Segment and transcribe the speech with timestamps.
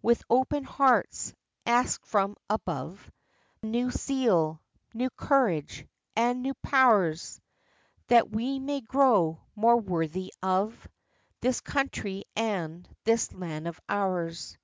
[0.00, 1.34] With open hearts
[1.66, 3.12] ask from above
[3.62, 4.62] New zeal,
[4.94, 7.42] new courage and new pow'rs,
[8.06, 10.88] That we may grow more worthy of
[11.42, 14.56] This country and this land of ours.